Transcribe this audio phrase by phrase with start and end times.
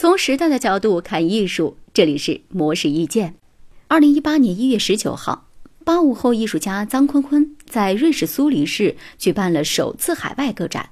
[0.00, 3.34] 从时代的角度看艺术，这里是模式意见。
[3.86, 5.46] 二零一八年一月十九号，
[5.84, 10.88] 八五后艺术家臧坤坤在瑞士苏黎世举办了首次海外个展。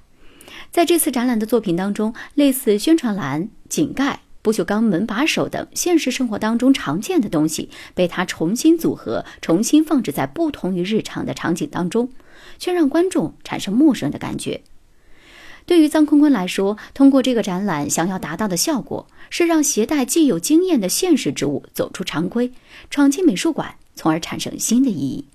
[0.71, 12.11] 在这次展览的作品当中，类似宣传栏、井盖、不锈钢门把手等现实生活当中常见的东西，被他重新组合、重新放置在不同于日常的场景当中，
[12.59, 14.61] 却让观众产生陌生的感觉。
[15.69, 22.51] 对于臧坤坤来说，通过这个展览，想要达到的效果是让携带既有经验的现实之物走出常规，
[22.89, 25.27] 闯进美术馆，从而产生新的意义。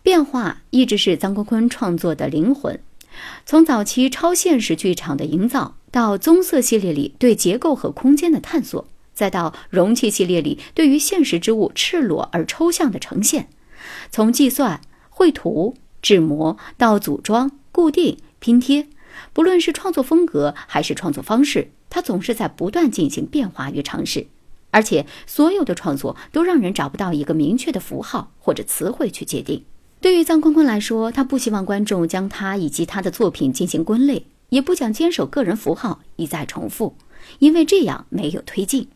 [0.00, 2.78] 变化一直是臧坤坤创作的灵魂。
[3.44, 13.48] 从早期超现实剧场的营造，到棕色系列里对结构和空间的探索，再到容器系列里对于现实之物赤裸而抽象的呈现，
[14.12, 18.86] 从计算、绘图、制模到组装、固定、拼贴。
[19.32, 24.26] 不论是创作风格还是创作方式，他总是在不断进行变化与尝试，
[24.70, 29.64] 而且所有的创作都让人找不到一个明确的符号或者词汇去界定。
[30.00, 36.96] 对于臧坤坤来说，他不希望观众将他以及他的作品进行归类，也不想坚守个人符号一再重复，
[37.38, 38.88] 因为这样没有推进。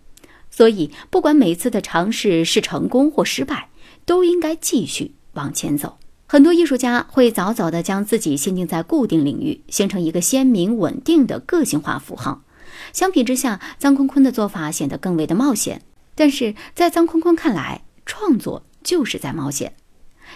[0.50, 3.68] 所以，不管每次的尝试是成功或失败，
[4.06, 5.98] 都应该继续往前走。
[6.34, 12.42] 很多艺术家会早早地将自己限定在固定领域，形成一个鲜明稳定的个性化符号。
[12.92, 15.82] 相比之下，臧坤坤的做法显得更为的冒险。
[16.16, 19.76] 但是在臧坤坤看来，创作就是在冒险，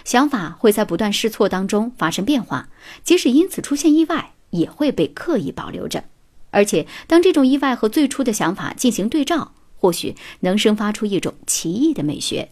[0.05, 2.69] 想法会在不断试错当中发生变化，
[3.03, 6.05] 即使因此出现意外，也会被刻意保留着。
[6.51, 12.51] 而且，当这种意外和最初的想法进行对照，或许能生发出一种奇异的美学。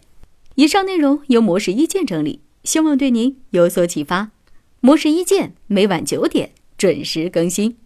[0.56, 2.42] 以上内容由模式意见整理。
[2.64, 4.30] 希望对您有所启发。
[4.80, 7.76] 模式一见每晚九点准时更新。